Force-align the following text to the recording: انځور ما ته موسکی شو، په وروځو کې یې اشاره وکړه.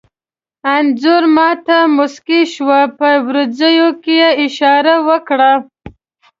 انځور 0.73 1.23
ما 1.35 1.49
ته 1.65 1.77
موسکی 1.97 2.41
شو، 2.53 2.65
په 2.97 3.09
وروځو 3.27 3.85
کې 4.03 4.13
یې 4.21 4.29
اشاره 4.45 4.95
وکړه. 5.07 5.53